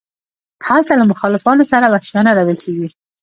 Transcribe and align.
هلته 0.67 0.93
له 0.99 1.05
مخالفانو 1.11 1.63
سره 1.71 1.85
وحشیانه 1.93 2.31
رویه 2.37 2.57
کیږي. 2.63 2.87